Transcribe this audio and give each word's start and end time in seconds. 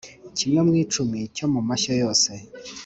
Kimwe 0.37 0.59
mu 0.67 0.73
icumi 0.83 1.19
cyo 1.35 1.45
mu 1.53 1.59
mashyo 1.67 1.93
yose 2.01 2.31